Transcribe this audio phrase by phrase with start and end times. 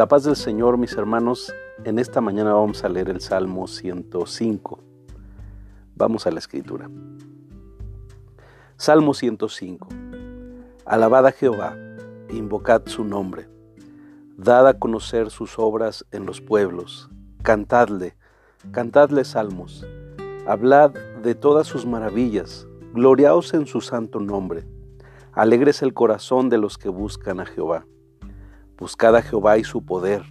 [0.00, 4.78] La paz del Señor, mis hermanos, en esta mañana vamos a leer el Salmo 105.
[5.94, 6.88] Vamos a la escritura.
[8.78, 9.88] Salmo 105.
[10.86, 11.76] Alabad a Jehová,
[12.30, 13.46] invocad su nombre,
[14.38, 17.10] dad a conocer sus obras en los pueblos,
[17.42, 18.16] cantadle,
[18.72, 19.86] cantadle salmos,
[20.46, 24.64] hablad de todas sus maravillas, gloriaos en su santo nombre,
[25.32, 27.84] alegres el corazón de los que buscan a Jehová.
[28.80, 30.22] Buscad a Jehová y su poder,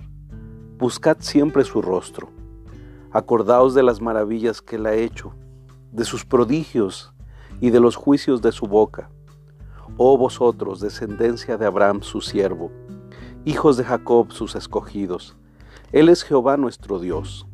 [0.80, 2.30] buscad siempre su rostro.
[3.12, 5.36] Acordaos de las maravillas que él ha hecho,
[5.92, 7.14] de sus prodigios
[7.62, 9.12] y de los juicios de su boca.
[9.98, 12.72] Oh vosotros, descendencia de Abraham su siervo,
[13.46, 15.38] hijos de Jacob sus escogidos.
[15.92, 17.46] Él es Jehová nuestro Dios.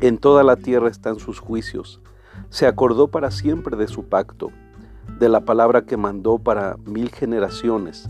[0.00, 2.00] En toda la tierra están sus juicios.
[2.50, 4.52] Se acordó para siempre de su pacto,
[5.18, 8.08] de la palabra que mandó para mil generaciones,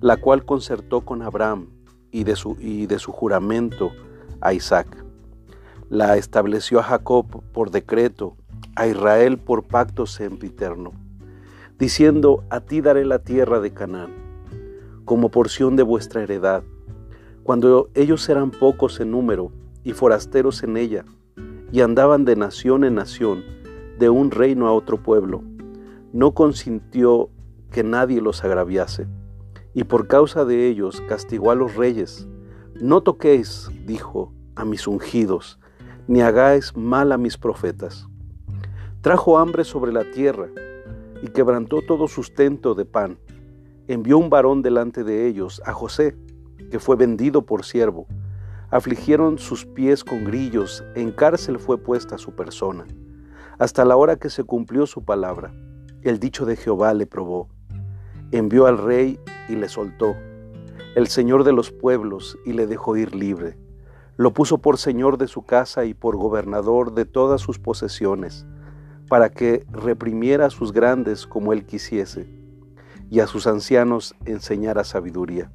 [0.00, 1.77] la cual concertó con Abraham
[2.10, 3.92] y de su, y de su juramento
[4.40, 5.04] a Isaac.
[5.88, 8.36] La estableció a Jacob por decreto,
[8.76, 10.92] a Israel por pacto sempiterno,
[11.78, 14.12] diciendo, a ti daré la tierra de Canaán,
[15.04, 16.62] como porción de vuestra heredad,
[17.42, 21.04] cuando ellos eran pocos en número y forasteros en ella,
[21.72, 23.42] y andaban de nación en nación,
[23.98, 25.42] de un reino a otro pueblo,
[26.12, 27.30] no consintió
[27.70, 29.06] que nadie los agraviase
[29.78, 32.26] y por causa de ellos castigó a los reyes.
[32.80, 35.60] No toquéis, dijo, a mis ungidos,
[36.08, 38.08] ni hagáis mal a mis profetas.
[39.02, 40.48] Trajo hambre sobre la tierra
[41.22, 43.20] y quebrantó todo sustento de pan.
[43.86, 46.16] Envió un varón delante de ellos, a José,
[46.72, 48.08] que fue vendido por siervo.
[48.70, 52.84] Afligieron sus pies con grillos, en cárcel fue puesta su persona.
[53.60, 55.52] Hasta la hora que se cumplió su palabra,
[56.02, 57.48] el dicho de Jehová le probó
[58.32, 60.14] envió al rey y le soltó,
[60.94, 63.56] el señor de los pueblos y le dejó ir libre.
[64.16, 68.46] Lo puso por señor de su casa y por gobernador de todas sus posesiones,
[69.08, 72.28] para que reprimiera a sus grandes como él quisiese,
[73.10, 75.50] y a sus ancianos enseñara sabiduría.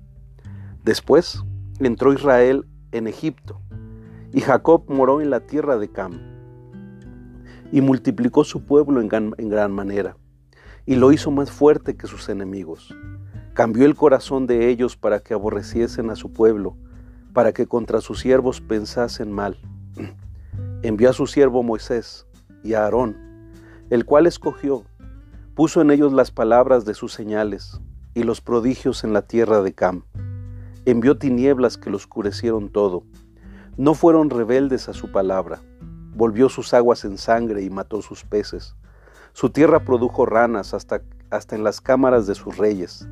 [0.84, 1.44] Después
[1.80, 3.60] entró Israel en Egipto,
[4.32, 6.20] y Jacob moró en la tierra de Cam,
[7.72, 10.16] y multiplicó su pueblo en gran, en gran manera
[10.86, 12.94] y lo hizo más fuerte que sus enemigos.
[13.54, 16.76] Cambió el corazón de ellos para que aborreciesen a su pueblo,
[17.34, 19.58] para que contra sus siervos pensasen mal.
[20.82, 22.28] Envió a su siervo Moisés
[22.64, 23.16] y a Aarón,
[23.90, 24.84] el cual escogió,
[25.56, 27.80] puso en ellos las palabras de sus señales
[28.14, 30.04] y los prodigios en la tierra de Cam.
[30.86, 33.04] Envió tinieblas que lo oscurecieron todo.
[33.78, 35.62] No fueron rebeldes a su palabra.
[36.16, 38.76] Volvió sus aguas en sangre y mató sus peces.
[39.34, 41.02] Su tierra produjo ranas hasta,
[41.32, 43.08] hasta en las cámaras de sus reyes.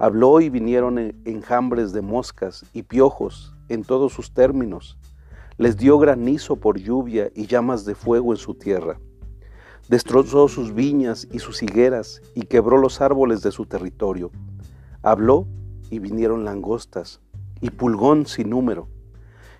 [0.00, 4.98] Habló y vinieron enjambres de moscas y piojos en todos sus términos.
[5.58, 8.98] Les dio granizo por lluvia y llamas de fuego en su tierra.
[9.88, 14.32] Destrozó sus viñas y sus higueras y quebró los árboles de su territorio.
[15.02, 15.46] Habló
[15.90, 17.20] y vinieron langostas
[17.60, 18.88] y pulgón sin número.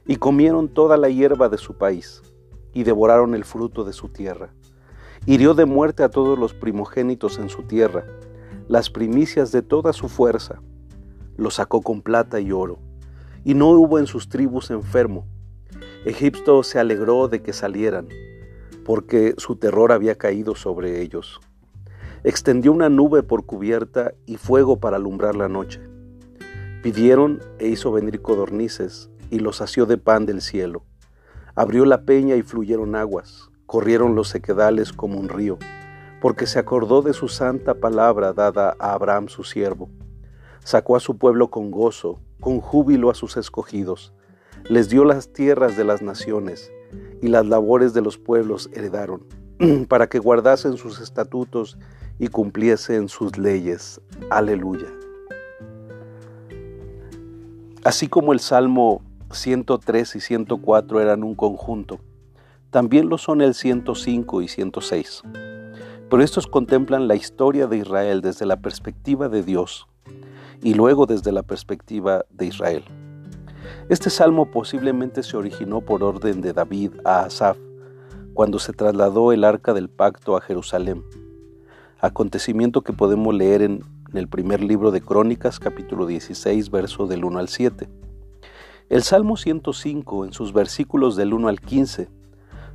[0.05, 2.23] Y comieron toda la hierba de su país
[2.75, 4.53] y devoraron el fruto de su tierra.
[5.25, 8.05] Hirió de muerte a todos los primogénitos en su tierra,
[8.67, 10.61] las primicias de toda su fuerza.
[11.37, 12.81] Los sacó con plata y oro,
[13.45, 15.25] y no hubo en sus tribus enfermo.
[16.05, 18.09] Egipto se alegró de que salieran,
[18.85, 21.41] porque su terror había caído sobre ellos.
[22.25, 25.81] Extendió una nube por cubierta y fuego para alumbrar la noche.
[26.83, 30.85] Pidieron e hizo venir codornices, y los sació de pan del cielo.
[31.55, 35.57] Abrió la peña y fluyeron aguas corrieron los sequedales como un río,
[36.21, 39.89] porque se acordó de su santa palabra dada a Abraham su siervo.
[40.63, 44.13] Sacó a su pueblo con gozo, con júbilo a sus escogidos.
[44.65, 46.71] Les dio las tierras de las naciones,
[47.23, 49.25] y las labores de los pueblos heredaron,
[49.89, 51.79] para que guardasen sus estatutos
[52.19, 54.03] y cumpliesen sus leyes.
[54.29, 54.89] Aleluya.
[57.85, 62.01] Así como el Salmo 103 y 104 eran un conjunto,
[62.73, 65.23] también lo son el 105 y 106.
[66.09, 69.87] Pero estos contemplan la historia de Israel desde la perspectiva de Dios
[70.63, 72.83] y luego desde la perspectiva de Israel.
[73.91, 77.59] Este salmo posiblemente se originó por orden de David a Asaf
[78.33, 81.05] cuando se trasladó el arca del pacto a Jerusalén,
[82.01, 83.85] acontecimiento que podemos leer en,
[84.15, 87.87] el primer libro de Crónicas capítulo 16 verso del 1 al 7.
[88.89, 92.22] El Salmo 105 en sus versículos del 1 al 15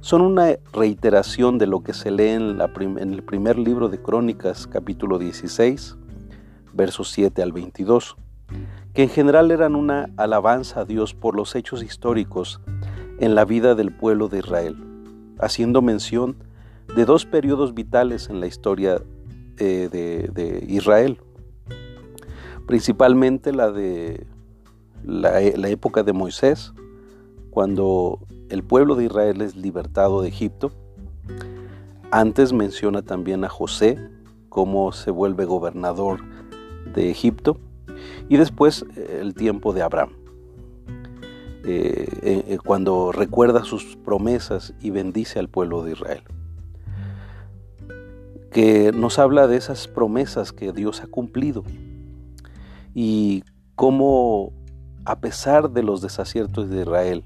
[0.08, 5.20] son una reiteración de lo que se lee en, el primer libro de Crónicas, capítulo
[5.20, 5.98] 16,
[6.72, 8.16] versos 7 al 22,
[8.94, 12.62] que en general eran una alabanza a Dios por los hechos históricos
[13.20, 14.78] en la vida del pueblo de Israel,
[15.40, 16.38] haciendo mención
[16.96, 19.02] de dos periodos vitales en la historia
[19.58, 21.20] eh, de, Israel,
[22.66, 24.26] principalmente la de
[25.04, 26.72] la, la época de Moisés,
[27.58, 28.20] cuando
[28.52, 30.72] el pueblo de Israel es libertado de Egipto.
[32.12, 33.98] Antes menciona también a José,
[34.48, 36.20] cómo se vuelve gobernador
[36.94, 37.58] de Egipto,
[38.30, 40.12] y después eh, el tiempo de Abraham,
[41.66, 46.22] eh, eh, cuando recuerda sus promesas y bendice al pueblo de Israel,
[48.52, 51.64] que nos habla de esas promesas que Dios ha cumplido
[52.94, 53.44] y
[53.74, 54.54] cómo
[55.08, 57.24] a pesar de los desaciertos de Israel,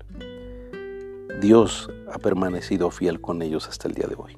[1.42, 4.38] Dios ha permanecido fiel con ellos hasta el día de hoy.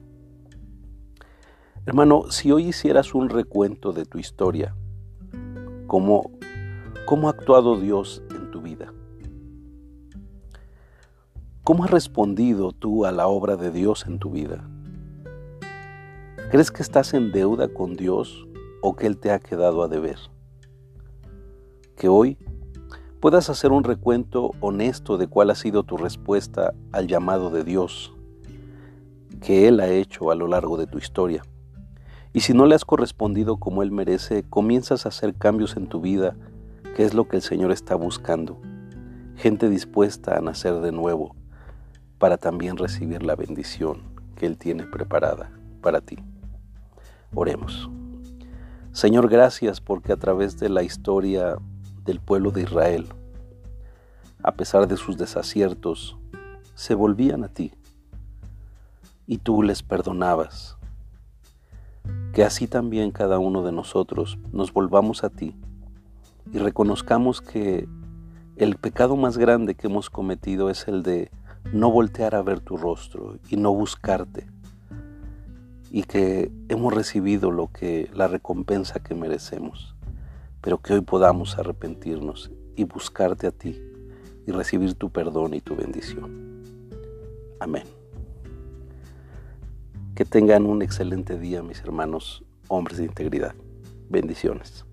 [1.86, 4.78] Hermano, si hoy hicieras un recuento de tu historia,
[5.88, 6.32] ¿cómo,
[7.06, 8.94] cómo ha actuado Dios en tu vida?
[11.66, 14.66] ¿Cómo has respondido tú a la obra de Dios en tu vida?
[16.50, 18.48] ¿Crees que estás en deuda con Dios
[18.82, 20.18] o que Él te ha quedado a deber?
[21.98, 22.38] Que hoy
[23.24, 28.14] puedas hacer un recuento honesto de cuál ha sido tu respuesta al llamado de Dios
[29.42, 31.42] que Él ha hecho a lo largo de tu historia.
[32.34, 36.02] Y si no le has correspondido como Él merece, comienzas a hacer cambios en tu
[36.02, 36.36] vida,
[36.98, 38.60] que es lo que el Señor está buscando.
[39.38, 41.34] Gente dispuesta a nacer de nuevo
[42.18, 44.02] para también recibir la bendición
[44.36, 45.50] que Él tiene preparada
[45.82, 46.18] para ti.
[47.34, 47.90] Oremos.
[48.92, 51.58] Señor, gracias porque a través de la historia
[52.04, 53.08] del pueblo de Israel,
[54.44, 56.18] a pesar de sus desaciertos,
[56.76, 57.72] se volvían a ti
[59.26, 60.78] y tú les perdonabas.
[62.34, 65.56] Que así también cada uno de nosotros nos volvamos a ti
[66.52, 67.88] y reconozcamos que
[68.58, 71.32] el pecado más grande que hemos cometido es el de
[71.72, 74.48] no voltear a ver tu rostro y no buscarte
[75.90, 79.96] y que hemos recibido lo que la recompensa que merecemos
[80.64, 83.80] pero que hoy podamos arrepentirnos y buscarte a ti
[84.48, 86.64] y recibir tu perdón y tu bendición.
[87.60, 87.84] Amén.
[90.16, 93.54] Que tengan un excelente día, mis hermanos, hombres de integridad.
[94.10, 94.86] Bendiciones.